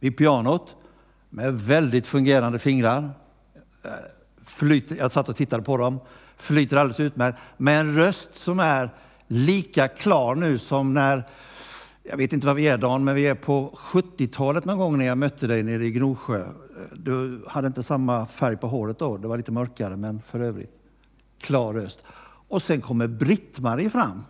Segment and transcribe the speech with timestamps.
[0.00, 0.76] vid pianot
[1.30, 3.10] med väldigt fungerande fingrar.
[4.44, 6.00] Flyter, jag satt och tittade på dem.
[6.36, 7.38] Flyter alldeles utmärkt.
[7.56, 8.90] Med en röst som är
[9.26, 11.28] lika klar nu som när,
[12.02, 15.04] jag vet inte vad vi är Dan, men vi är på 70-talet någon gång när
[15.04, 16.46] jag mötte dig nere i Gnosjö.
[16.92, 20.70] Du hade inte samma färg på håret då, det var lite mörkare, men för övrigt
[21.40, 22.02] klar röst.
[22.48, 24.22] Och sen kommer Britt-Marie fram.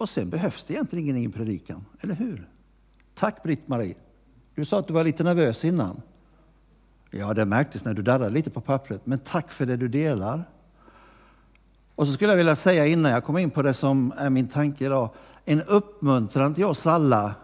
[0.00, 2.48] Och sen behövs det egentligen ingen predikan, eller hur?
[3.14, 3.94] Tack Britt-Marie.
[4.54, 6.02] Du sa att du var lite nervös innan.
[7.10, 10.44] Ja, det märktes när du darrade lite på pappret, men tack för det du delar.
[11.94, 14.48] Och så skulle jag vilja säga innan jag kommer in på det som är min
[14.48, 15.10] tanke idag,
[15.44, 17.34] en uppmuntran till oss alla,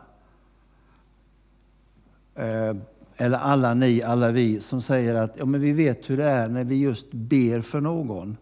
[2.34, 2.76] eh,
[3.16, 6.48] eller alla ni, alla vi, som säger att ja, men vi vet hur det är
[6.48, 8.36] när vi just ber för någon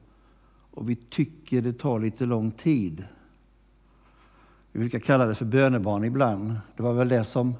[0.71, 3.05] och vi tycker det tar lite lång tid.
[4.75, 6.55] Vi brukar kalla det för bönebarn ibland.
[6.77, 7.55] Det var väl det som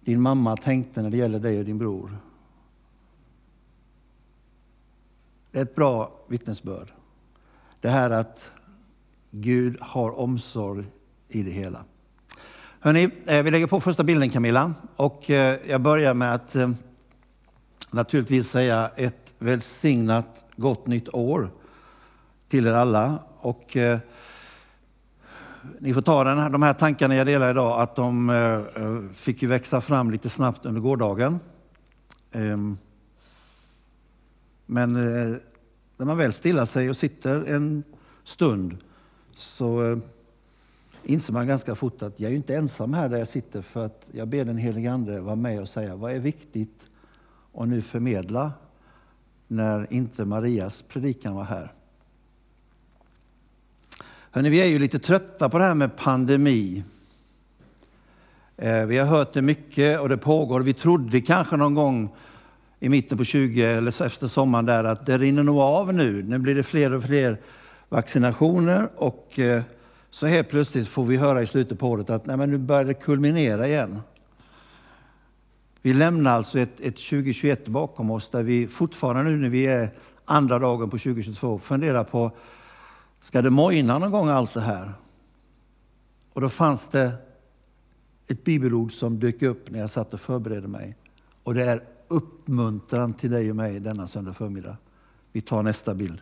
[0.00, 2.18] din mamma tänkte när det gäller dig och din bror.
[5.50, 6.92] Det är ett bra vittnesbörd.
[7.80, 8.50] Det här att
[9.30, 10.84] Gud har omsorg
[11.28, 11.84] i det hela.
[12.80, 14.74] Hörrni, eh, vi lägger på första bilden Camilla.
[14.96, 16.70] Och eh, jag börjar med att eh,
[17.90, 21.50] naturligtvis säga ett välsignat gott nytt år
[22.48, 23.18] till er alla.
[23.40, 23.76] Och
[25.80, 29.00] ni får ta den här, de här tankarna jag delar idag, att de eh, eh,
[29.12, 31.38] fick ju växa fram lite snabbt under gårdagen.
[32.32, 32.78] Ehm,
[34.66, 35.36] men eh,
[35.96, 37.82] när man väl stillar sig och sitter en
[38.24, 38.76] stund
[39.34, 40.00] så
[41.02, 44.08] inser man ganska fort att jag är inte ensam här där jag sitter för att
[44.12, 46.86] jag ber den helige Ande vara med och säga vad är viktigt
[47.54, 48.52] att nu förmedla
[49.46, 51.72] när inte Marias predikan var här.
[54.30, 56.84] Hörrni, vi är ju lite trötta på det här med pandemi.
[58.56, 60.60] Eh, vi har hört det mycket och det pågår.
[60.60, 62.10] Vi trodde kanske någon gång
[62.80, 66.22] i mitten på 20 eller efter sommaren där att det rinner nog av nu.
[66.22, 67.40] Nu blir det fler och fler
[67.88, 69.62] vaccinationer och eh,
[70.10, 72.84] så helt plötsligt får vi höra i slutet på året att nej, men nu börjar
[72.84, 74.00] det kulminera igen.
[75.82, 79.90] Vi lämnar alltså ett, ett 2021 bakom oss där vi fortfarande nu när vi är
[80.24, 82.32] andra dagen på 2022 funderar på,
[83.20, 84.92] ska det mojna någon gång allt det här?
[86.32, 87.12] Och då fanns det
[88.26, 90.96] ett bibelord som dök upp när jag satt och förberedde mig.
[91.42, 94.76] Och det är uppmuntran till dig och mig denna söndag förmiddag.
[95.32, 96.20] Vi tar nästa bild.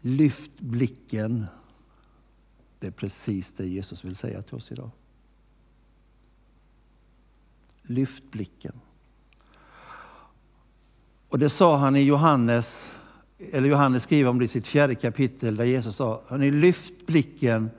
[0.00, 1.46] Lyft blicken.
[2.78, 4.90] Det är precis det Jesus vill säga till oss idag.
[7.82, 8.80] Lyft blicken.
[11.28, 12.88] Och det sa han i Johannes,
[13.52, 17.70] eller Johannes skriver om det i sitt fjärde kapitel där Jesus sa, ni lyft blicken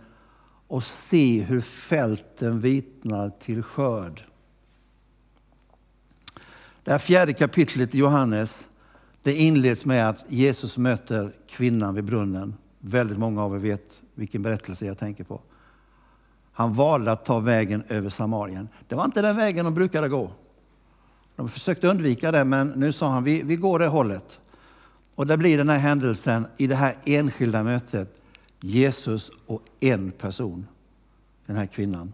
[0.68, 4.24] och se hur fälten vitnar till skörd.
[6.84, 8.68] Det här fjärde kapitlet i Johannes
[9.24, 12.56] det inleds med att Jesus möter kvinnan vid brunnen.
[12.80, 15.42] Väldigt många av er vet vilken berättelse jag tänker på.
[16.52, 18.70] Han valde att ta vägen över Samarien.
[18.88, 20.32] Det var inte den vägen de brukade gå.
[21.36, 24.41] De försökte undvika det, men nu sa han vi, vi går det hållet.
[25.16, 28.22] Och det blir den här händelsen i det här enskilda mötet.
[28.60, 30.68] Jesus och en person,
[31.46, 32.14] den här kvinnan.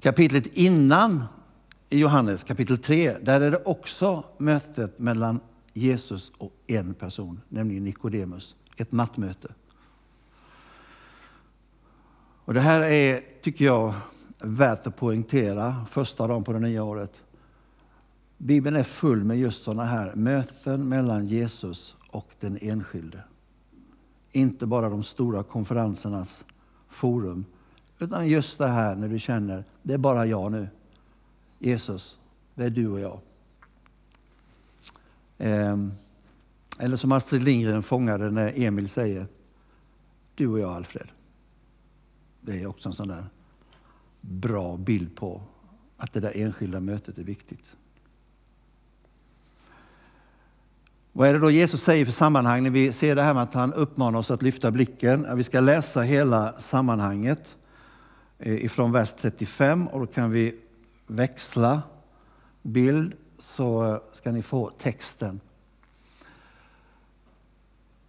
[0.00, 1.24] Kapitlet innan
[1.88, 5.40] i Johannes kapitel 3, där är det också mötet mellan
[5.72, 8.56] Jesus och en person, nämligen Nikodemus.
[8.76, 9.48] Ett nattmöte.
[12.44, 13.94] Och det här är, tycker jag,
[14.38, 17.12] värt att poängtera första dagen på det nya året.
[18.38, 23.22] Bibeln är full med just sådana här möten mellan Jesus och den enskilde.
[24.32, 26.44] Inte bara de stora konferensernas
[26.88, 27.44] forum,
[27.98, 30.68] utan just det här när du känner, det är bara jag nu.
[31.58, 32.18] Jesus,
[32.54, 33.20] det är du och jag.
[35.38, 35.92] Ehm,
[36.78, 39.26] eller som Astrid Lindgren fångade när Emil säger,
[40.34, 41.08] du och jag Alfred.
[42.40, 43.24] Det är också en sån där
[44.20, 45.42] bra bild på
[45.96, 47.76] att det där enskilda mötet är viktigt.
[51.18, 53.54] Vad är det då Jesus säger för sammanhang när vi ser det här med att
[53.54, 55.36] han uppmanar oss att lyfta blicken?
[55.36, 57.56] Vi ska läsa hela sammanhanget
[58.38, 60.54] eh, ifrån vers 35 och då kan vi
[61.06, 61.82] växla
[62.62, 65.40] bild så eh, ska ni få texten.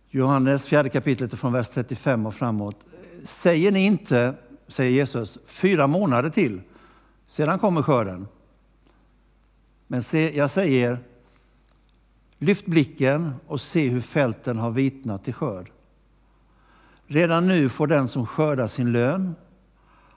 [0.10, 2.78] Johannes fjärde kapitlet från vers 35 och framåt.
[3.24, 4.34] Säger ni inte,
[4.68, 6.62] säger Jesus, fyra månader till,
[7.28, 8.28] sedan kommer skörden.
[9.88, 11.00] Men se, jag säger,
[12.40, 15.72] lyft blicken och se hur fälten har vitnat till skörd.
[17.08, 19.36] Redan nu får den som skördar sin lön.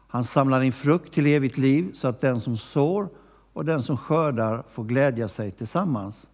[0.09, 3.09] Han samlar in frukt till evigt liv så att den som sår
[3.53, 6.29] och den som skördar får glädja sig tillsammans.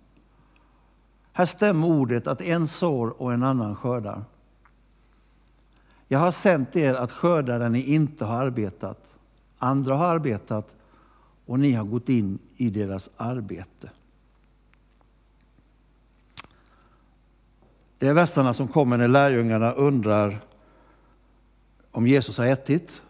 [1.33, 4.25] Här stämmer ordet att en sår och en annan skördar.
[6.09, 9.15] Jag har sänt er att skörda där ni inte har arbetat.
[9.59, 10.75] Andra har arbetat
[11.47, 13.91] och ni har gått in i deras arbete.
[17.99, 20.41] Det är västarna som kommer när lärjungarna undrar
[21.91, 23.03] om Jesus har ätit.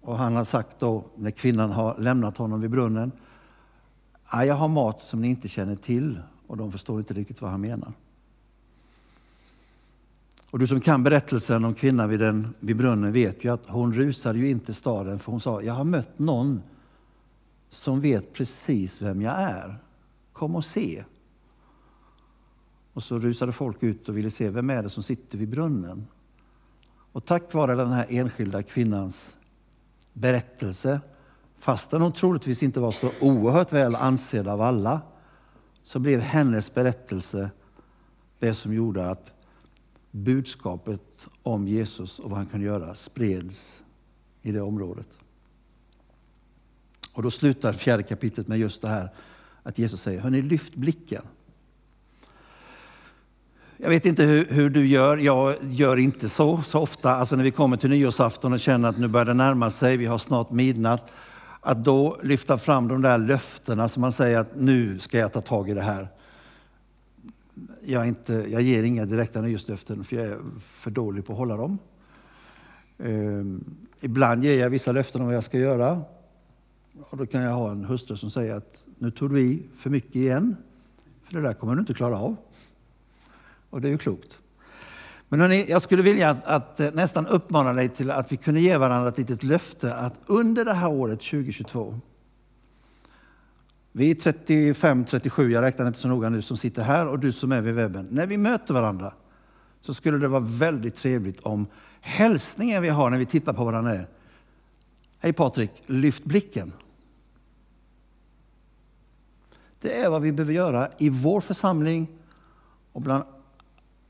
[0.00, 3.12] Och han har sagt då, när kvinnan har lämnat honom vid brunnen,
[4.32, 6.20] jag har mat som ni inte känner till.
[6.46, 7.92] Och de förstår inte riktigt vad han menar.
[10.50, 13.94] Och du som kan berättelsen om kvinnan vid, den, vid brunnen vet ju att hon
[13.94, 16.62] rusade ju inte staden för hon sa, jag har mött någon
[17.68, 19.76] som vet precis vem jag är.
[20.32, 21.04] Kom och se.
[22.98, 26.06] Och så rusade folk ut och ville se vem är det som sitter vid brunnen.
[27.12, 29.36] Och tack vare den här enskilda kvinnans
[30.12, 31.00] berättelse,
[31.58, 35.00] fastän hon troligtvis inte var så oerhört väl ansedd av alla,
[35.82, 37.50] så blev hennes berättelse
[38.38, 39.32] det som gjorde att
[40.10, 43.82] budskapet om Jesus och vad han kan göra spreds
[44.42, 45.08] i det området.
[47.12, 49.10] Och då slutar fjärde kapitlet med just det här
[49.62, 51.22] att Jesus säger, hörni lyft blicken.
[53.80, 57.14] Jag vet inte hur, hur, du gör, jag gör inte så, så ofta.
[57.14, 60.06] Alltså när vi kommer till nyårsafton och känner att nu börjar det närma sig, vi
[60.06, 61.10] har snart midnatt.
[61.60, 65.40] Att då lyfta fram de där löftena som man säger att nu ska jag ta
[65.40, 66.08] tag i det här.
[67.84, 71.56] Jag, inte, jag ger inga direkta nyårslöften för jag är för dålig på att hålla
[71.56, 71.78] dem.
[72.98, 73.64] Um,
[74.00, 76.02] ibland ger jag vissa löften om vad jag ska göra.
[77.10, 79.90] Och då kan jag ha en hustru som säger att nu tog du i för
[79.90, 80.56] mycket igen.
[81.24, 82.36] För det där kommer du inte klara av.
[83.70, 84.38] Och det är ju klokt.
[85.28, 88.60] Men hörni, jag skulle vilja att, att, eh, nästan uppmana dig till att vi kunde
[88.60, 92.00] ge varandra ett litet löfte att under det här året 2022,
[93.92, 97.52] vi är 35-37, jag räknar inte så noga nu, som sitter här och du som
[97.52, 98.08] är vid webben.
[98.10, 99.12] När vi möter varandra
[99.80, 101.66] så skulle det vara väldigt trevligt om
[102.00, 104.06] hälsningen vi har när vi tittar på varandra är
[105.18, 106.72] Hej Patrik, lyft blicken.
[109.80, 112.08] Det är vad vi behöver göra i vår församling
[112.92, 113.24] och bland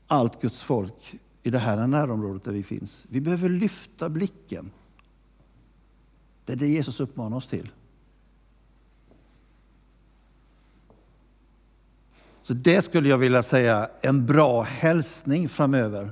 [0.09, 3.05] allt Guds folk i det här närområdet där vi finns.
[3.09, 4.71] Vi behöver lyfta blicken.
[6.45, 7.71] Det är det Jesus uppmanar oss till.
[12.41, 16.11] Så det skulle jag vilja säga en bra hälsning framöver.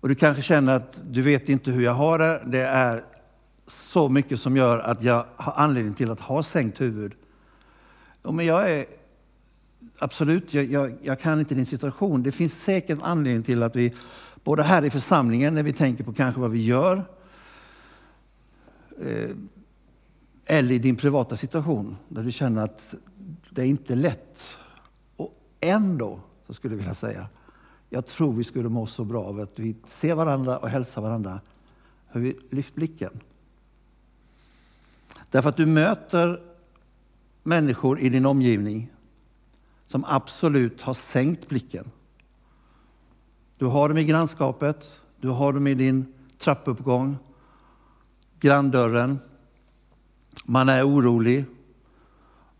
[0.00, 2.42] Och du kanske känner att du vet inte hur jag har det.
[2.46, 3.04] Det är
[3.66, 7.14] så mycket som gör att jag har anledning till att ha sänkt huvud.
[8.22, 8.84] Ja, men jag är
[9.98, 12.22] absolut, jag, jag, jag, kan inte din situation.
[12.22, 13.92] Det finns säkert anledning till att vi,
[14.44, 17.04] både här i församlingen, när vi tänker på kanske vad vi gör,
[19.00, 19.30] eh,
[20.44, 22.94] eller i din privata situation, där du känner att
[23.50, 24.42] det är inte är lätt.
[25.16, 27.28] Och ändå, så skulle jag vilja säga,
[27.88, 31.40] jag tror vi skulle må så bra av att vi ser varandra och hälsar varandra.
[32.08, 33.20] Hur vi lyft blicken.
[35.30, 36.40] Därför att du möter
[37.42, 38.90] människor i din omgivning
[39.90, 41.90] som absolut har sänkt blicken.
[43.58, 46.06] Du har dem i grannskapet, du har dem i din
[46.38, 47.18] trappuppgång,
[48.40, 49.18] granndörren.
[50.44, 51.44] Man är orolig.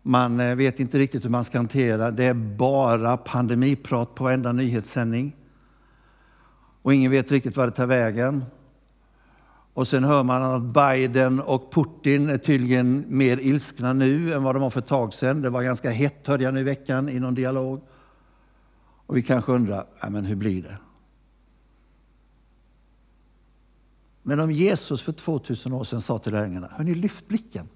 [0.01, 2.11] Man eh, vet inte riktigt hur man ska hantera.
[2.11, 5.35] Det är bara pandemiprat på varenda nyhetssändning.
[6.81, 8.45] Och ingen vet riktigt var det tar vägen.
[9.73, 14.55] Och sen hör man att Biden och Putin är tydligen mer ilskna nu än vad
[14.55, 15.41] de var för ett tag sedan.
[15.41, 17.81] Det var ganska hett hörde jag nu i veckan i någon dialog.
[19.05, 20.77] Och vi kanske undrar, ja, men hur blir det?
[24.23, 27.69] Men om Jesus för 2000 år sedan sa till lärjungarna, hörni lyft blicken.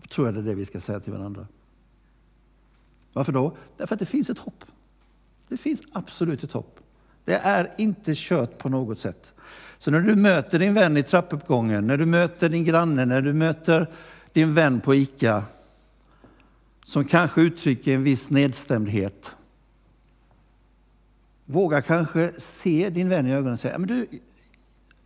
[0.00, 1.46] Då tror jag det är det vi ska säga till varandra.
[3.12, 3.56] Varför då?
[3.76, 4.64] Därför att det finns ett hopp.
[5.48, 6.81] Det finns absolut ett hopp.
[7.24, 9.34] Det är inte kört på något sätt.
[9.78, 13.32] Så när du möter din vän i trappuppgången, när du möter din granne, när du
[13.32, 13.90] möter
[14.32, 15.44] din vän på ICA,
[16.84, 19.34] som kanske uttrycker en viss nedstämdhet.
[21.44, 24.06] Våga kanske se din vän i ögonen och säga, men du,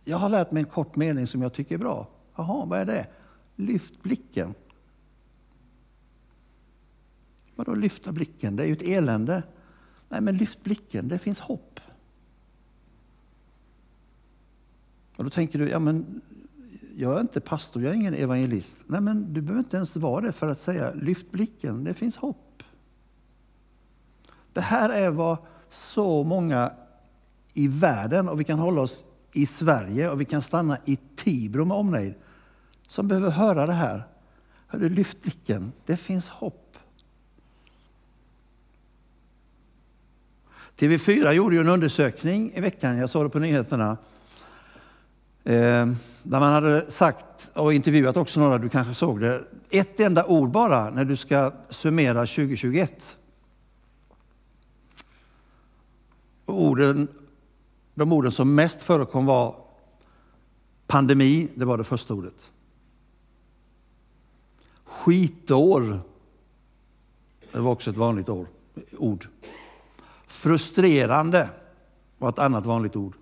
[0.05, 2.07] jag har lärt mig en kort mening som jag tycker är bra.
[2.35, 3.07] Jaha, vad är det?
[3.55, 4.53] Lyft blicken.
[7.55, 8.55] Vadå lyfta blicken?
[8.55, 9.43] Det är ju ett elände.
[10.09, 11.66] Nej, men lyft blicken, det finns hopp.
[15.17, 16.21] Och då tänker du, ja men
[16.95, 18.77] jag är inte pastor, jag är ingen evangelist.
[18.85, 22.17] Nej men du behöver inte ens vara det för att säga, lyft blicken, det finns
[22.17, 22.63] hopp.
[24.53, 25.37] Det här är vad
[25.69, 26.71] så många
[27.53, 31.65] i världen och vi kan hålla oss i Sverige och vi kan stanna i Tibro
[31.65, 32.13] med omnejd
[32.87, 34.03] som behöver höra det här.
[34.67, 36.77] Hörru, lyft blicken, det finns hopp.
[40.77, 43.97] TV4 gjorde ju en undersökning i veckan, jag såg det på nyheterna,
[45.47, 45.85] eh,
[46.23, 50.49] där man hade sagt och intervjuat också några, du kanske såg det, ett enda ord
[50.49, 53.17] bara när du ska summera 2021.
[56.45, 57.07] Orden,
[57.93, 59.55] de orden som mest förekom var
[60.87, 62.51] pandemi, det var det första ordet.
[64.83, 65.99] Skitår,
[67.51, 68.29] det var också ett vanligt
[68.97, 69.27] ord.
[70.27, 71.49] Frustrerande
[72.17, 73.15] var ett annat vanligt ord.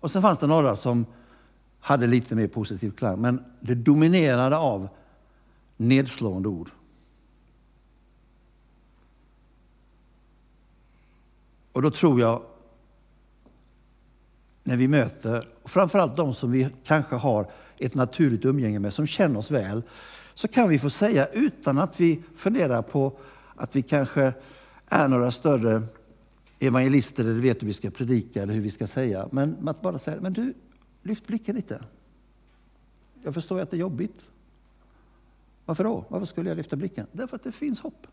[0.00, 1.06] Och sen fanns det några som
[1.80, 4.88] hade lite mer positiv klang, men det dominerade av
[5.76, 6.70] nedslående ord.
[11.72, 12.42] Och då tror jag,
[14.62, 19.38] när vi möter, framförallt de som vi kanske har ett naturligt umgänge med, som känner
[19.38, 19.82] oss väl,
[20.34, 23.18] så kan vi få säga utan att vi funderar på
[23.56, 24.32] att vi kanske
[24.86, 25.82] är några större
[26.60, 29.28] evangelister eller vet hur vi ska predika eller hur vi ska säga.
[29.32, 30.54] Men att bara säga, men du,
[31.02, 31.84] lyft blicken lite.
[33.22, 34.20] Jag förstår att det är jobbigt.
[35.64, 36.04] Varför då?
[36.08, 37.06] Varför skulle jag lyfta blicken?
[37.12, 38.06] Därför att det finns hopp.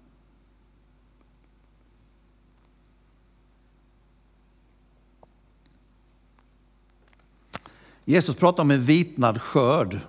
[8.06, 10.00] Jesus pratar om en vitnad skörd.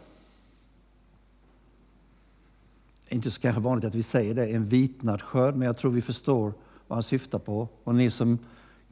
[3.04, 5.76] Det är inte så kanske vanligt att vi säger det, en vitnad skörd, men jag
[5.76, 6.52] tror vi förstår
[6.88, 7.68] vad han syftar på.
[7.84, 8.38] Och ni som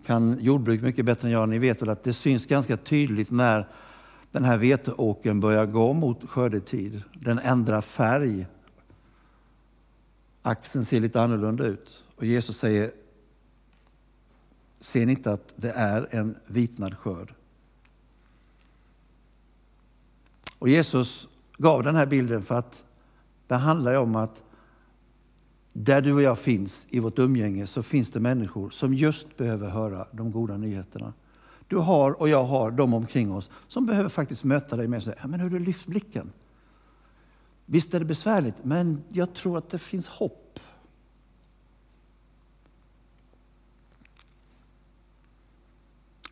[0.06, 3.68] kan jordbruk mycket bättre än jag, ni vet väl att det syns ganska tydligt när
[4.32, 7.02] den här veteåkern börjar gå mot skördetid.
[7.14, 8.46] Den ändrar färg.
[10.42, 12.04] Axeln ser lite annorlunda ut.
[12.16, 12.90] Och Jesus säger,
[14.80, 17.34] ser ni inte att det är en vitnad skörd?
[20.58, 22.84] Och Jesus gav den här bilden för att
[23.46, 24.42] det handlar om att
[25.78, 29.68] där du och jag finns i vårt umgänge så finns det människor som just behöver
[29.68, 31.12] höra de goda nyheterna.
[31.68, 35.14] Du har och jag har de omkring oss som behöver faktiskt möta dig med sig.
[35.14, 36.32] säga, men hur du lyft blicken.
[37.66, 40.60] Visst är det besvärligt, men jag tror att det finns hopp.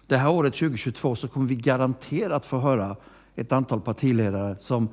[0.06, 2.96] Det här året 2022 så kommer vi garanterat få höra
[3.34, 4.88] ett antal partiledare som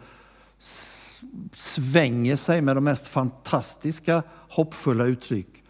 [1.54, 5.64] svänger sig med de mest fantastiska hoppfulla uttryck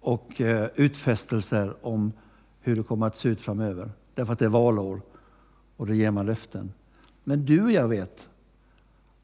[0.00, 2.12] och eh, utfästelser om
[2.60, 3.90] hur det kommer att se ut framöver.
[4.14, 5.02] Därför att det är valår
[5.76, 6.72] och då ger man löften.
[7.24, 8.28] Men du och jag vet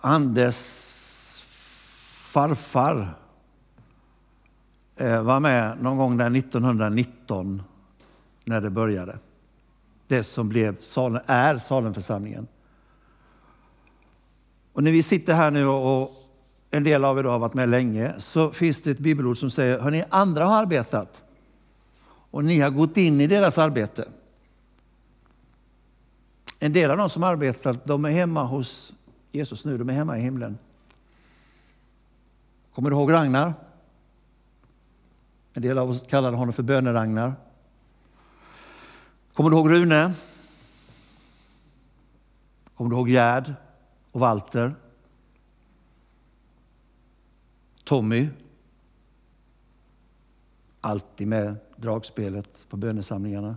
[0.00, 0.56] Anders
[2.32, 3.14] farfar
[4.96, 7.62] eh, var med någon gång där 1919
[8.44, 9.18] när det började.
[10.06, 10.76] Det som blev,
[11.26, 12.46] är Salemförsamlingen.
[14.72, 16.12] Och när vi sitter här nu och
[16.70, 19.78] en del av er har varit med länge, så finns det ett bibelord som säger,
[19.78, 21.24] hörni, andra har arbetat
[22.30, 24.08] och ni har gått in i deras arbete.
[26.58, 28.92] En del av de som arbetar, de är hemma hos
[29.32, 30.58] Jesus nu, de är hemma i himlen.
[32.74, 33.54] Kommer du ihåg Ragnar?
[35.52, 37.34] En del av oss kallade honom för böneragnar.
[39.40, 40.14] Kommer du ihåg Rune?
[42.74, 43.54] Kommer du ihåg Gerd
[44.12, 44.74] och Walter?
[47.84, 48.28] Tommy?
[50.80, 53.56] Alltid med dragspelet på bönesamlingarna.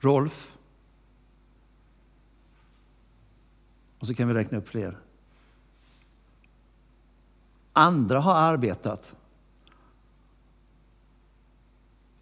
[0.00, 0.56] Rolf?
[3.98, 4.98] Och så kan vi räkna upp fler.
[7.72, 9.14] Andra har arbetat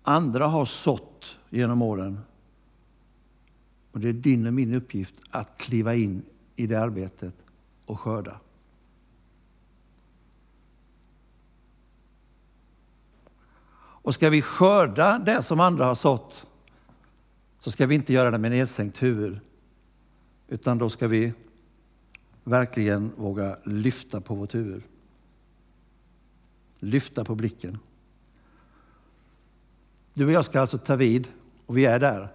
[0.08, 2.20] Andra har sått genom åren.
[3.92, 6.22] Och det är din och min uppgift att kliva in
[6.56, 7.34] i det arbetet
[7.86, 8.40] och skörda.
[13.78, 16.46] Och ska vi skörda det som andra har sått
[17.58, 19.38] så ska vi inte göra det med nedsänkt huvud.
[20.48, 21.32] Utan då ska vi
[22.44, 24.82] verkligen våga lyfta på vårt huvud.
[26.78, 27.78] Lyfta på blicken.
[30.16, 31.28] Du och jag ska alltså ta vid,
[31.66, 32.28] och vi är där.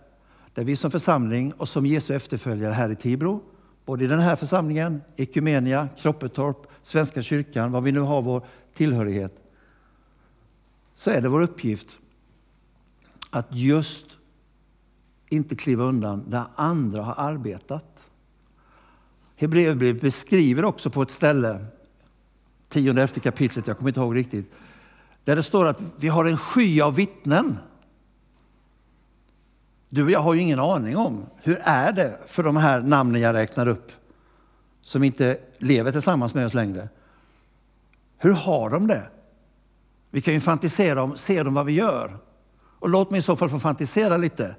[0.53, 3.43] Där vi som församling och som Jesu efterföljare här i Tibro,
[3.85, 9.33] både i den här församlingen, Ekumenia, Kroppetorp, Svenska kyrkan, var vi nu har vår tillhörighet,
[10.95, 11.87] så är det vår uppgift
[13.29, 14.05] att just
[15.29, 18.09] inte kliva undan där andra har arbetat.
[19.35, 21.65] Hebreerbrevet beskriver också på ett ställe,
[22.69, 24.53] tionde efter kapitlet, jag kommer inte ihåg riktigt,
[25.23, 27.57] där det står att vi har en sky av vittnen.
[29.93, 33.21] Du och jag har ju ingen aning om hur är det för de här namnen
[33.21, 33.91] jag räknar upp
[34.81, 36.89] som inte lever tillsammans med oss längre.
[38.17, 39.03] Hur har de det?
[40.09, 42.17] Vi kan ju fantisera om, ser de vad vi gör?
[42.79, 44.55] Och låt mig i så fall få fantisera lite.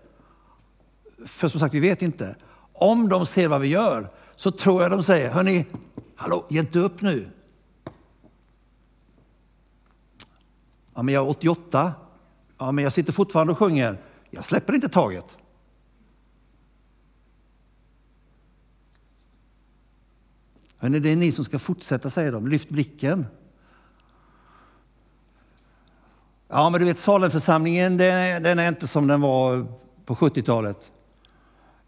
[1.27, 2.37] För som sagt, vi vet inte.
[2.73, 5.67] Om de ser vad vi gör så tror jag de säger, hörni,
[6.17, 7.29] hallå, ge inte upp nu.
[10.95, 11.93] Ja, men jag är 88.
[12.59, 13.99] Ja, men jag sitter fortfarande och sjunger.
[14.35, 15.37] Jag släpper inte taget.
[20.77, 22.49] Hörrni, det är ni som ska fortsätta, säger de.
[22.49, 23.27] Lyft blicken.
[26.49, 29.67] Ja, men du vet, Salemförsamlingen, den, den är inte som den var
[30.05, 30.93] på 70-talet.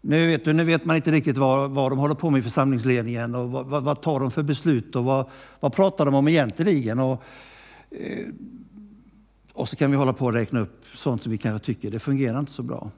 [0.01, 2.43] Nu vet, du, nu vet man inte riktigt vad, vad de håller på med i
[2.43, 6.99] församlingsledningen och vad, vad, tar de för beslut och vad, vad pratar de om egentligen.
[6.99, 7.23] Och,
[7.91, 8.27] eh,
[9.55, 11.99] och så kan vi hålla på och räkna upp sånt som vi kanske tycker det
[11.99, 12.91] fungerar inte så bra.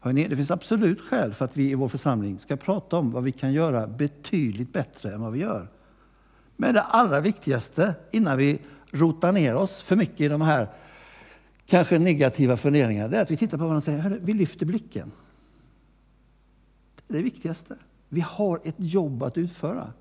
[0.00, 3.24] Hörrni, det finns absolut skäl för att vi i vår församling ska prata om vad
[3.24, 5.68] vi kan göra betydligt bättre än vad vi gör.
[6.56, 10.68] Men det allra viktigaste innan vi rotar ner oss för mycket i de här
[11.66, 15.12] kanske negativa funderingarna, det är att vi tittar på varandra och säger, vi lyfter blicken.
[17.06, 17.76] Det är det viktigaste.
[18.08, 19.92] Vi har ett jobb att utföra.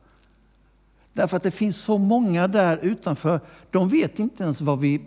[1.17, 3.39] Därför att det finns så många där utanför,
[3.71, 5.05] de vet inte ens vad vi,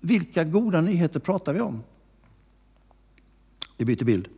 [0.00, 1.82] vilka goda nyheter pratar vi om.
[3.76, 4.28] Vi byter bild.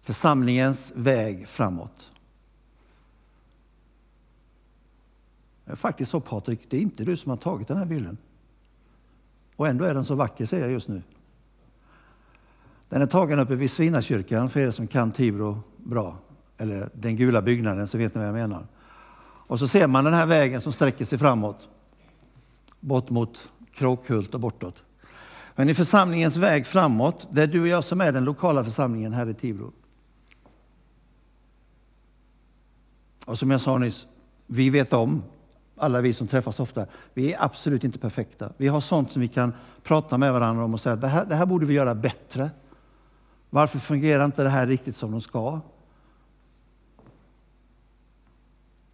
[0.00, 2.12] Församlingens väg framåt.
[5.64, 8.18] Det är faktiskt så Patrik, det är inte du som har tagit den här bilden.
[9.56, 11.02] Och ändå är den så vacker ser jag just nu.
[12.88, 16.18] Den är tagen uppe vid Svinakyrkan för er som kan Tibro bra.
[16.58, 18.66] Eller den gula byggnaden så vet ni vad jag menar.
[19.48, 21.68] Och så ser man den här vägen som sträcker sig framåt.
[22.80, 24.82] Bort mot Kråkhult och bortåt.
[25.54, 29.12] Men i församlingens väg framåt, det är du och jag som är den lokala församlingen
[29.12, 29.72] här i Tibro.
[33.24, 34.06] Och som jag sa nyss,
[34.46, 35.22] vi vet om,
[35.76, 38.52] alla vi som träffas ofta, vi är absolut inte perfekta.
[38.56, 41.24] Vi har sånt som vi kan prata med varandra om och säga att det här,
[41.24, 42.50] det här borde vi göra bättre.
[43.50, 45.60] Varför fungerar inte det här riktigt som de ska?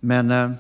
[0.01, 0.51] Men eh,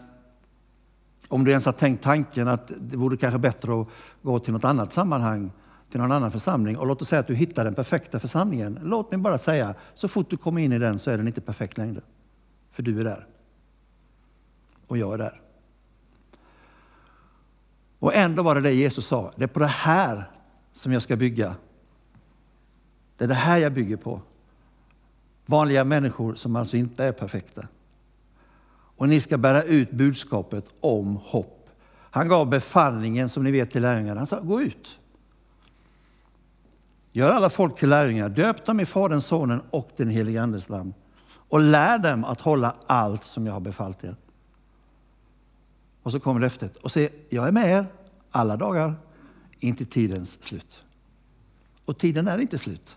[1.28, 3.88] om du ens har tänkt tanken att det vore kanske bättre att
[4.22, 5.50] gå till något annat sammanhang,
[5.90, 8.78] till någon annan församling och låt oss säga att du hittar den perfekta församlingen.
[8.82, 11.40] Låt mig bara säga, så fort du kommer in i den så är den inte
[11.40, 12.00] perfekt längre.
[12.70, 13.26] För du är där.
[14.86, 15.40] Och jag är där.
[17.98, 20.30] Och ändå var det det Jesus sa, det är på det här
[20.72, 21.54] som jag ska bygga
[23.18, 24.20] det är det här jag bygger på.
[25.46, 27.68] Vanliga människor som alltså inte är perfekta.
[28.96, 31.68] Och ni ska bära ut budskapet om hopp.
[32.10, 34.20] Han gav befallningen som ni vet till lärjungarna.
[34.20, 34.98] Han sa, gå ut.
[37.12, 38.28] Gör alla folk till lärjungar.
[38.28, 40.94] Döp dem i Faderns, Sonen och den helige Andes namn.
[41.48, 44.16] Och lär dem att hålla allt som jag har befallt er.
[46.02, 46.76] Och så kommer löftet.
[46.76, 47.86] Och se, jag är med er
[48.30, 48.94] alla dagar,
[49.60, 50.82] inte tidens slut.
[51.84, 52.96] Och tiden är inte slut.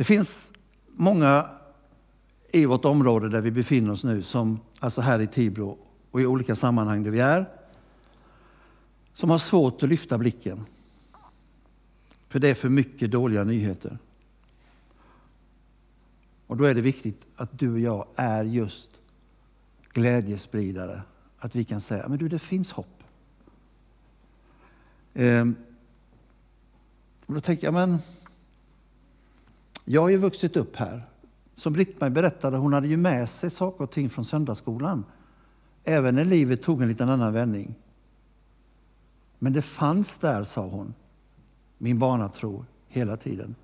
[0.00, 0.52] Det finns
[0.86, 1.50] många
[2.52, 5.78] i vårt område där vi befinner oss nu, som alltså här i Tibro
[6.10, 7.48] och i olika sammanhang där vi är,
[9.14, 10.66] som har svårt att lyfta blicken.
[12.28, 13.98] För det är för mycket dåliga nyheter.
[16.46, 18.90] Och då är det viktigt att du och jag är just
[19.92, 21.02] glädjespridare.
[21.38, 23.02] Att vi kan säga, men du det finns hopp.
[25.14, 25.56] Ehm,
[27.26, 27.98] och då tänker jag, men
[29.92, 31.02] jag har ju vuxit upp här.
[31.54, 35.04] Som Britt-Marie berättade, hon hade ju med sig saker och ting från söndagsskolan.
[35.84, 37.74] Även när livet tog en liten annan vändning.
[39.38, 40.94] Men det fanns där, sa hon,
[41.78, 43.54] min barnatro hela tiden.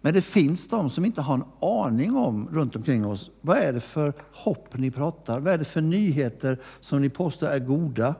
[0.00, 3.30] Men det finns de som inte har en aning om runt omkring oss.
[3.40, 5.40] Vad är det för hopp ni pratar?
[5.40, 8.14] Vad är det för nyheter som ni påstår är goda?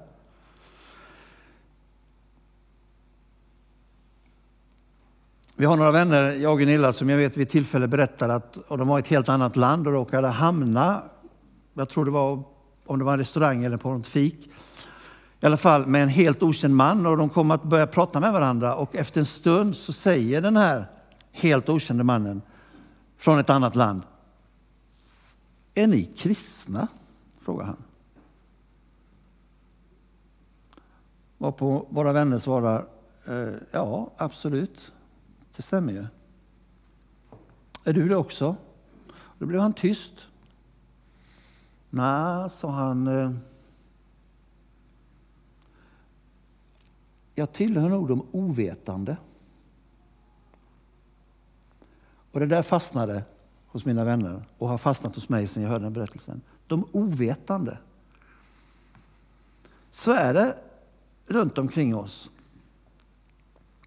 [5.56, 8.78] Vi har några vänner, jag och Gunilla, som jag vet vid tillfälle berättade att och
[8.78, 11.02] de var i ett helt annat land och råkade hamna,
[11.74, 12.42] jag tror det var
[12.86, 14.50] om det var en restaurang eller på något fik,
[15.40, 18.32] i alla fall med en helt okänd man och de kom att börja prata med
[18.32, 20.90] varandra och efter en stund så säger den här
[21.32, 22.42] helt okände mannen
[23.18, 24.02] från ett annat land.
[25.74, 26.88] Är ni kristna?
[27.44, 27.76] frågar han.
[31.38, 32.84] Varpå våra vänner svarar,
[33.26, 34.92] eh, ja absolut,
[35.56, 36.06] det stämmer ju.
[37.84, 38.56] Är du det också?
[39.38, 40.28] Då blev han tyst.
[41.90, 43.06] Nej, sa han.
[43.06, 43.32] Eh,
[47.34, 49.16] jag tillhör nog de ovetande.
[52.32, 53.24] Och det där fastnade
[53.66, 56.40] hos mina vänner och har fastnat hos mig sedan jag hörde den berättelsen.
[56.66, 57.78] De ovetande.
[59.90, 60.56] Så är det
[61.26, 62.30] runt omkring oss.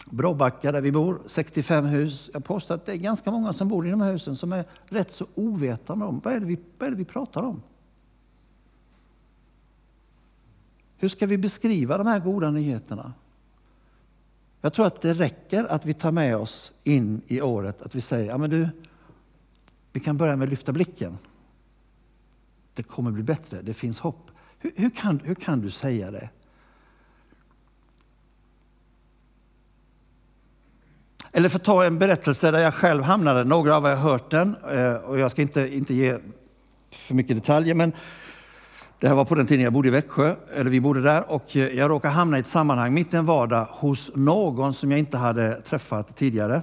[0.10, 2.30] Bråbacka där vi bor, 65 hus.
[2.34, 4.66] Jag påstår att det är ganska många som bor i de här husen som är
[4.86, 7.62] rätt så ovetande om vad är det vi, vad är det vi pratar om.
[10.98, 13.14] Hur ska vi beskriva de här goda nyheterna?
[14.62, 18.02] Jag tror att det räcker att vi tar med oss in i året att vi
[18.02, 18.70] säger, ja men du,
[19.92, 21.18] vi kan börja med att lyfta blicken.
[22.74, 24.32] Det kommer bli bättre, det finns hopp.
[24.60, 26.30] Hur, hur, kan, hur kan du säga det?
[31.38, 34.32] Eller för att ta en berättelse där jag själv hamnade, några av er har hört
[34.32, 36.18] den eh, och jag ska inte, inte ge
[36.92, 37.92] för mycket detaljer men
[39.00, 41.58] det här var på den tiden jag bodde i Växjö, eller vi bodde där, och
[41.58, 45.00] eh, jag råkade hamna i ett sammanhang mitt i en vardag hos någon som jag
[45.00, 46.62] inte hade träffat tidigare.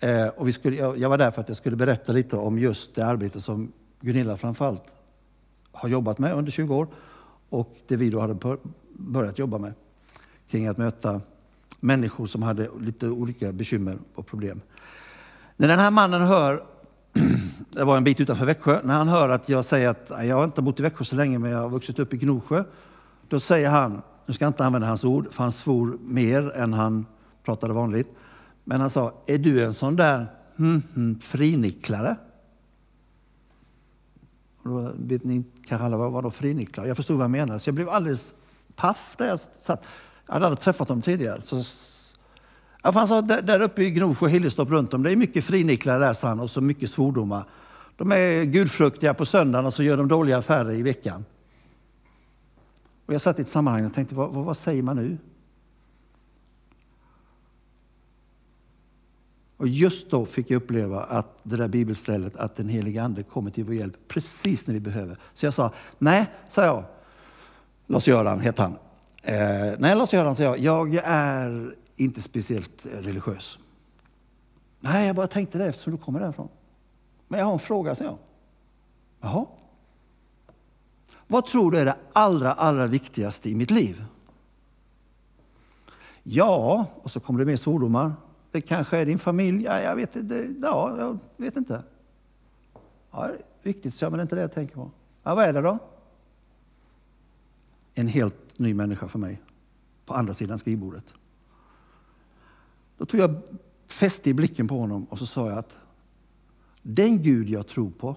[0.00, 2.94] Eh, och vi skulle, jag var där för att jag skulle berätta lite om just
[2.94, 4.94] det arbete som Gunilla framförallt
[5.72, 6.86] har jobbat med under 20 år
[7.48, 8.58] och det vi då hade
[8.92, 9.72] börjat jobba med
[10.50, 11.20] kring att möta
[11.84, 14.60] människor som hade lite olika bekymmer och problem.
[15.56, 16.62] När den här mannen hör
[17.70, 20.44] det var en bit utanför Växjö, när han hör att jag säger att jag har
[20.44, 22.64] inte bott i Växjö så länge men jag har vuxit upp i Gnosjö.
[23.28, 26.72] Då säger han, nu ska jag inte använda hans ord, för han svor mer än
[26.72, 27.06] han
[27.44, 28.08] pratade vanligt.
[28.64, 30.26] Men han sa, är du en sån där
[30.58, 32.16] mm, mm, frinicklare?
[34.62, 36.88] Och då vet ni kanske alla vad, vad då frinicklare?
[36.88, 38.34] Jag förstod vad han menade, så jag blev alldeles
[38.76, 39.84] paff där jag satt.
[40.26, 41.40] Jag hade aldrig träffat dem tidigare.
[41.40, 41.62] Så
[42.84, 46.00] Ja, han sa, där uppe i Gnosjö och Hillerstorp runt om, det är mycket frinicklar
[46.00, 47.44] där, sa han, och så mycket svordomar.
[47.96, 51.24] De är gudfruktiga på söndagen och så gör de dåliga affärer i veckan.
[53.06, 55.18] Och jag satt i ett sammanhang och tänkte, vad, vad, vad säger man nu?
[59.56, 63.50] Och just då fick jag uppleva att det där bibelstället, att den helige Ande kommer
[63.50, 65.18] till vår hjälp precis när vi behöver.
[65.34, 66.84] Så jag sa, nej, sa jag,
[67.86, 68.76] Lars-Göran hette han.
[69.26, 73.58] Eh, nej, Lars-Göran, jag, jag är inte speciellt religiös.
[74.80, 76.48] Nej, jag bara tänkte det eftersom du kommer därifrån.
[77.28, 78.18] Men jag har en fråga, säger jag.
[79.20, 79.46] Jaha.
[81.26, 84.04] Vad tror du är det allra, allra viktigaste i mitt liv?
[86.22, 88.12] Ja, och så kommer det mer svordomar.
[88.50, 89.64] Det kanske är din familj.
[89.64, 90.54] Ja, jag vet inte.
[90.62, 91.82] Ja, jag vet inte.
[93.10, 94.90] Ja, det är viktigt, så men det är inte det jag tänker på.
[95.22, 95.78] Ja, vad är det då?
[97.94, 99.42] En helt ny människa för mig.
[100.06, 101.14] På andra sidan skrivbordet.
[102.98, 103.40] Då tog jag
[103.86, 105.78] fäste i blicken på honom och så sa jag att
[106.82, 108.16] den Gud jag tror på,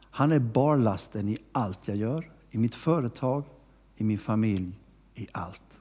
[0.00, 2.30] han är barlasten i allt jag gör.
[2.50, 3.44] I mitt företag,
[3.96, 4.80] i min familj,
[5.14, 5.80] i allt.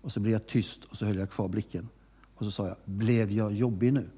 [0.00, 1.88] Och så blev jag tyst och så höll jag kvar blicken.
[2.34, 4.10] Och så sa jag, blev jag jobbig nu?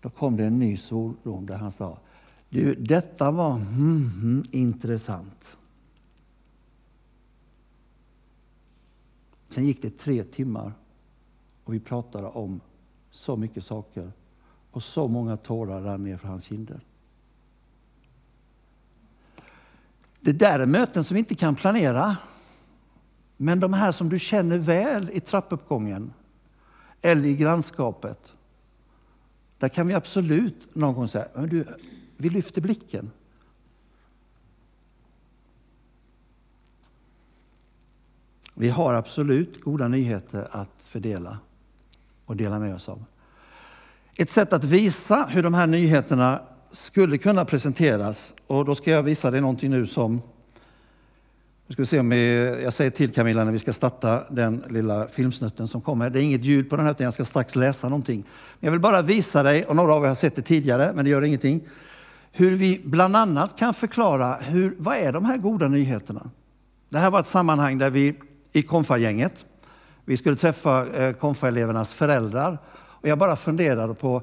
[0.00, 1.98] Då kom det en ny svordom där han sa,
[2.54, 5.56] du, detta var mm, mm, intressant.
[9.48, 10.72] Sen gick det tre timmar
[11.64, 12.60] och vi pratade om
[13.10, 14.12] så mycket saker
[14.70, 16.80] och så många tårar rann ner för hans kinder.
[20.20, 22.16] Det där är möten som vi inte kan planera.
[23.36, 26.12] Men de här som du känner väl i trappuppgången
[27.02, 28.32] eller i grannskapet.
[29.58, 31.66] Där kan vi absolut någon gång säga, du,
[32.24, 33.10] vi lyfter blicken.
[38.54, 41.38] Vi har absolut goda nyheter att fördela
[42.24, 43.04] och dela med oss av.
[44.14, 49.02] Ett sätt att visa hur de här nyheterna skulle kunna presenteras, och då ska jag
[49.02, 50.22] visa dig någonting nu som
[51.66, 54.64] Nu ska vi se om vi, jag säger till Camilla när vi ska starta den
[54.70, 56.10] lilla filmsnutten som kommer.
[56.10, 58.24] Det är inget ljud på den här utan jag ska strax läsa någonting.
[58.60, 61.04] Men jag vill bara visa dig, och några av er har sett det tidigare, men
[61.04, 61.60] det gör ingenting,
[62.36, 66.30] hur vi bland annat kan förklara hur, vad är de här goda nyheterna?
[66.88, 68.14] Det här var ett sammanhang där vi
[68.52, 69.46] i konfagänget,
[70.04, 74.22] vi skulle träffa eh, konfaelevernas föräldrar och jag bara funderade på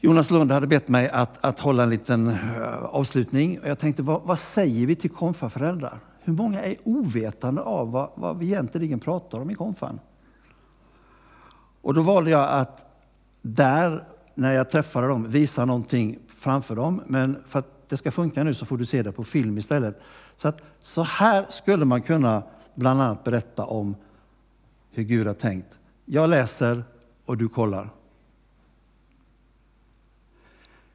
[0.00, 3.60] Jonas Lund hade bett mig att, att hålla en liten eh, avslutning.
[3.60, 5.98] Och jag tänkte, vad, vad säger vi till konfaföräldrar?
[6.20, 10.00] Hur många är ovetande av vad, vad vi egentligen pratar om i konfan?
[11.82, 12.84] Och då valde jag att
[13.42, 17.02] där, när jag träffade dem, visa någonting framför dem.
[17.06, 20.00] Men för att det ska funka nu så får du se det på film istället.
[20.36, 22.42] Så, att, så här skulle man kunna
[22.74, 23.96] bland annat berätta om
[24.90, 25.78] hur Gud har tänkt.
[26.04, 26.84] Jag läser
[27.24, 27.90] och du kollar.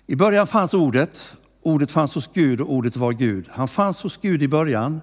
[0.07, 3.45] I början fanns ordet, ordet fanns hos Gud och ordet var Gud.
[3.49, 5.01] Han fanns hos Gud i början.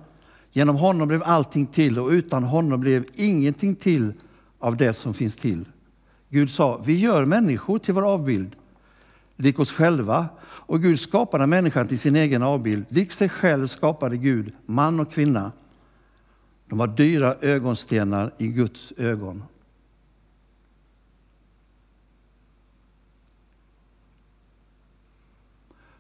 [0.53, 4.13] Genom honom blev allting till och utan honom blev ingenting till
[4.59, 5.65] av det som finns till.
[6.29, 8.57] Gud sa, vi gör människor till vår avbild,
[9.37, 10.29] lik oss själva.
[10.43, 12.87] Och Gud skapade människan till sin egen avbild.
[12.89, 15.53] Lik sig själv skapade Gud man och kvinna.
[16.69, 19.45] De var dyra ögonstenar i Guds ögon.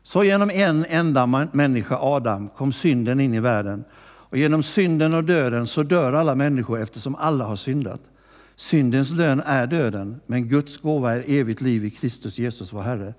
[0.03, 3.85] Så genom en enda människa, Adam, kom synden in i världen.
[4.29, 8.01] Och genom synden och döden så dör alla människor eftersom alla har syndat.
[8.57, 13.14] Syndens lön är döden, men Guds gåva är evigt liv i Kristus Jesus vår Herre.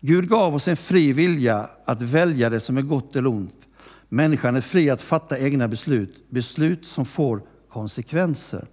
[0.00, 3.54] Gud gav oss en fri vilja att välja det som är gott eller ont.
[4.08, 8.66] Människan är fri att fatta egna beslut, beslut som får konsekvenser.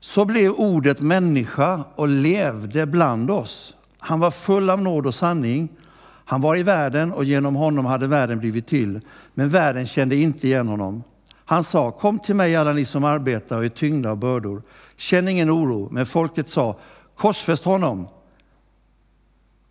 [0.00, 3.74] Så blev ordet människa och levde bland oss.
[3.98, 5.68] Han var full av nåd och sanning.
[6.24, 9.00] Han var i världen och genom honom hade världen blivit till.
[9.34, 11.02] Men världen kände inte igen honom.
[11.48, 14.62] Han sa, kom till mig alla ni som arbetar och är tyngda av bördor.
[14.96, 15.88] Känn ingen oro.
[15.90, 16.78] Men folket sa,
[17.14, 18.08] korsfäst honom.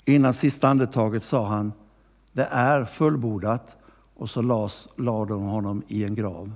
[0.06, 1.74] Innan sista andetaget sa han,
[2.32, 3.76] det är fullbordat.
[4.16, 6.52] Och så las, lade de honom i en grav.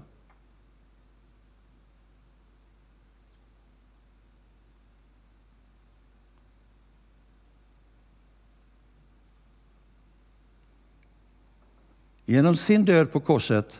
[12.25, 13.79] Genom sin död på korset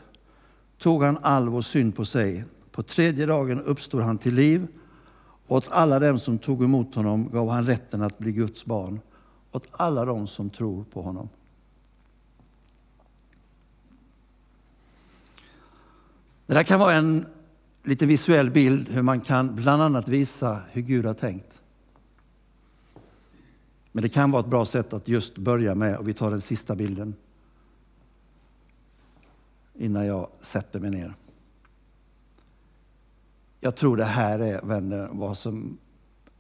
[0.79, 2.45] tog han all vår synd på sig.
[2.71, 4.67] På tredje dagen uppstod han till liv.
[5.47, 8.99] Åt alla dem som tog emot honom gav han rätten att bli Guds barn.
[9.51, 11.29] Åt alla dem som tror på honom.
[16.45, 17.25] Det där kan vara en
[17.83, 21.61] lite visuell bild hur man kan bland annat visa hur Gud har tänkt.
[23.91, 26.41] Men det kan vara ett bra sätt att just börja med, och vi tar den
[26.41, 27.13] sista bilden
[29.79, 31.13] innan jag sätter mig ner.
[33.59, 35.77] Jag tror det här är, vänner, vad som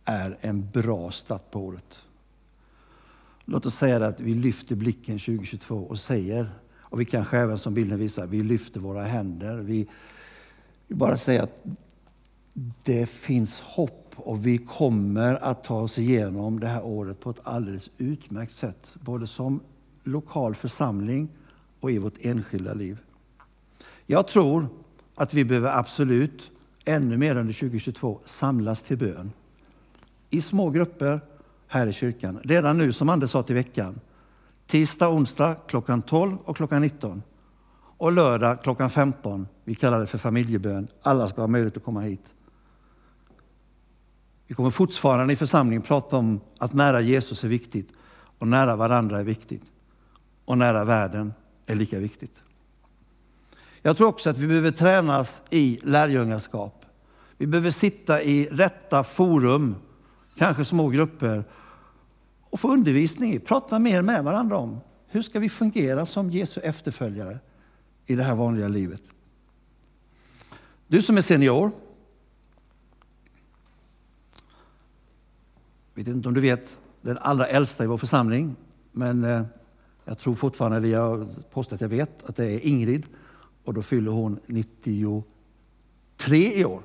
[0.05, 2.03] är en bra start på året.
[3.45, 7.73] Låt oss säga att vi lyfter blicken 2022 och säger, och vi kanske även som
[7.73, 9.57] bilden visar, vi lyfter våra händer.
[9.57, 9.87] Vi,
[10.87, 11.63] vi bara säger att
[12.83, 17.41] det finns hopp och vi kommer att ta oss igenom det här året på ett
[17.43, 18.93] alldeles utmärkt sätt.
[18.93, 19.59] Både som
[20.03, 21.29] lokal församling
[21.79, 22.97] och i vårt enskilda liv.
[24.11, 24.67] Jag tror
[25.15, 26.51] att vi behöver absolut
[26.85, 29.31] ännu mer under 2022 samlas till bön.
[30.29, 31.21] I små grupper
[31.67, 32.39] här i kyrkan.
[32.43, 33.99] Redan nu, som Anders sa till veckan.
[34.67, 37.23] Tisdag, onsdag klockan 12 och klockan 19.
[37.97, 39.47] Och lördag klockan 15.
[39.63, 40.87] Vi kallar det för familjebön.
[41.01, 42.35] Alla ska ha möjlighet att komma hit.
[44.47, 47.89] Vi kommer fortfarande i församlingen prata om att nära Jesus är viktigt
[48.39, 49.63] och nära varandra är viktigt.
[50.45, 51.33] Och nära världen
[51.65, 52.41] är lika viktigt.
[53.81, 56.85] Jag tror också att vi behöver tränas i lärjungaskap.
[57.37, 59.75] Vi behöver sitta i rätta forum,
[60.35, 61.43] kanske små grupper,
[62.49, 66.61] och få undervisning i, prata mer med varandra om hur ska vi fungera som Jesu
[66.61, 67.39] efterföljare
[68.05, 69.01] i det här vanliga livet.
[70.87, 71.71] Du som är senior,
[75.93, 78.55] jag vet inte om du vet den allra äldsta i vår församling,
[78.91, 79.43] men eh,
[80.05, 83.05] jag tror fortfarande, eller jag påstår att jag vet, att det är Ingrid
[83.69, 86.83] och då fyller hon 93 i år.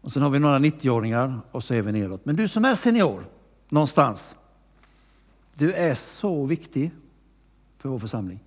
[0.00, 2.24] Och sen har vi några 90-åringar och så är vi neråt.
[2.24, 3.26] Men du som är senior
[3.68, 4.36] någonstans,
[5.54, 6.90] du är så viktig
[7.78, 8.40] för vår församling.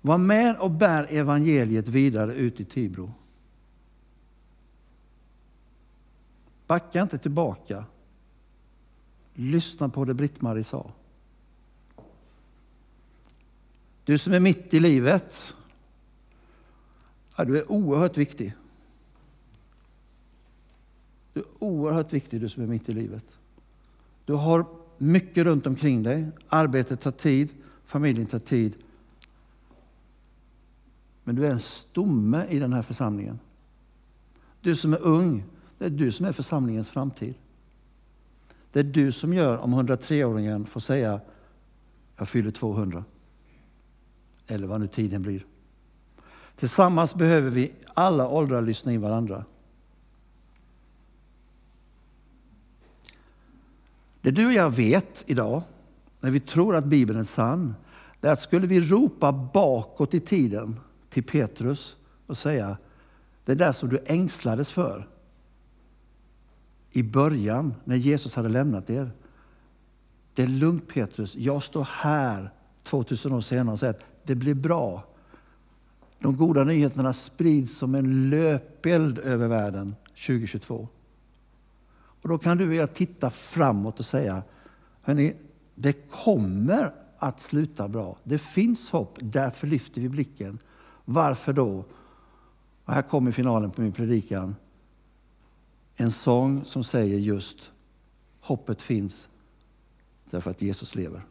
[0.00, 3.12] Var med och bär evangeliet vidare ut i Tibro.
[6.66, 7.84] Backa inte tillbaka.
[9.34, 10.90] Lyssna på det Britt-Marie sa.
[14.04, 15.54] Du som är mitt i livet,
[17.36, 18.54] ja, du är oerhört viktig.
[21.32, 23.24] Du är oerhört viktig, du som är mitt i livet.
[24.24, 24.66] Du har
[24.98, 26.28] mycket runt omkring dig.
[26.48, 27.48] Arbetet tar tid,
[27.84, 28.74] familjen tar tid.
[31.24, 33.38] Men du är en stomme i den här församlingen.
[34.60, 35.44] Du som är ung,
[35.78, 37.34] det är du som är församlingens framtid.
[38.72, 41.20] Det är du som gör om 103-åringen får säga
[42.16, 43.04] jag fyller 200.
[44.46, 45.46] Eller vad nu tiden blir.
[46.56, 49.44] Tillsammans behöver vi alla åldrar lyssna in varandra.
[54.20, 55.62] Det du och jag vet idag,
[56.20, 57.74] när vi tror att Bibeln är sann,
[58.20, 62.76] det är att skulle vi ropa bakåt i tiden till Petrus och säga,
[63.44, 65.08] det där som du ängslades för
[66.90, 69.10] i början när Jesus hade lämnat er.
[70.34, 72.52] Det är lugnt Petrus, jag står här
[72.82, 75.04] 2000 år senare och säger att det blir bra.
[76.18, 80.88] De goda nyheterna sprids som en löpeld över världen 2022.
[81.94, 84.42] Och då kan du och jag titta framåt och säga,
[85.02, 85.34] hörni,
[85.74, 88.16] det kommer att sluta bra.
[88.24, 90.58] Det finns hopp, därför lyfter vi blicken.
[91.04, 91.84] Varför då?
[92.84, 94.56] Och här kommer finalen på min predikan.
[95.96, 97.70] En sång som säger just
[98.40, 99.28] hoppet finns
[100.30, 101.22] därför att Jesus lever.